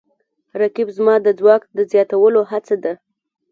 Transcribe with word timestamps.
رقیب 0.59 0.87
زما 0.97 1.15
د 1.21 1.27
ځواک 1.39 1.61
د 1.77 1.79
زیاتولو 1.91 2.41
هڅه 2.51 2.75
ده 2.83 2.93